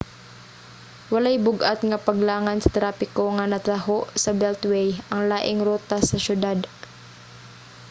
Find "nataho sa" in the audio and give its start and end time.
3.51-4.31